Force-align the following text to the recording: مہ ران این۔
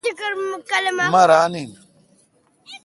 مہ 1.13 1.21
ران 1.29 1.53
این۔ 1.59 1.71